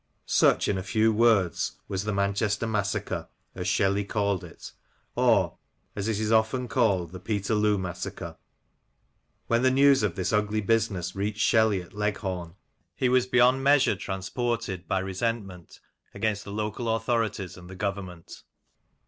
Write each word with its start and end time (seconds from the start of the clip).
Such, 0.25 0.67
in 0.67 0.79
a 0.79 0.81
few 0.81 1.13
words, 1.13 1.73
was 1.87 2.05
the 2.05 2.11
Manchester 2.11 2.65
massacre, 2.65 3.27
as 3.53 3.67
Shelley 3.67 4.03
called 4.03 4.43
it, 4.43 4.71
or, 5.15 5.59
as 5.95 6.07
it 6.07 6.19
is 6.19 6.31
often 6.31 6.67
called, 6.67 7.11
the 7.11 7.19
Peterloo 7.19 7.77
massacre. 7.77 8.37
When 9.45 9.61
the 9.61 9.69
news 9.69 10.01
of 10.01 10.15
this 10.15 10.33
ugly 10.33 10.59
business 10.61 11.15
reached 11.15 11.41
Shelley 11.41 11.83
at 11.83 11.93
Leghorn, 11.93 12.55
he 12.95 13.09
was 13.09 13.27
beyond 13.27 13.63
measure 13.63 13.95
transported 13.95 14.87
by 14.87 14.97
resentment 14.97 15.79
against 16.15 16.45
the 16.45 16.51
local 16.51 16.95
authorities 16.95 17.55
and 17.55 17.69
the 17.69 17.75
Government. 17.75 18.41